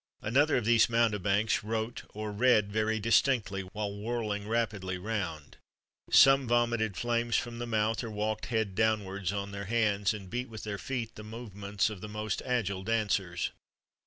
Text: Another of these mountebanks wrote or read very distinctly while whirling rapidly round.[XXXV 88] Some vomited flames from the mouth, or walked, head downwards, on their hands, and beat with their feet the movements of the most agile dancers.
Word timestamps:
Another 0.23 0.57
of 0.57 0.65
these 0.65 0.89
mountebanks 0.89 1.63
wrote 1.63 2.01
or 2.15 2.31
read 2.31 2.71
very 2.71 2.99
distinctly 2.99 3.61
while 3.61 3.95
whirling 3.95 4.47
rapidly 4.47 4.97
round.[XXXV 4.97 5.59
88] 6.09 6.15
Some 6.17 6.47
vomited 6.47 6.97
flames 6.97 7.35
from 7.35 7.59
the 7.59 7.67
mouth, 7.67 8.03
or 8.03 8.09
walked, 8.09 8.47
head 8.47 8.73
downwards, 8.73 9.31
on 9.31 9.51
their 9.51 9.65
hands, 9.65 10.11
and 10.15 10.27
beat 10.27 10.49
with 10.49 10.63
their 10.63 10.79
feet 10.79 11.13
the 11.13 11.23
movements 11.23 11.91
of 11.91 12.01
the 12.01 12.09
most 12.09 12.41
agile 12.43 12.81
dancers. 12.83 13.51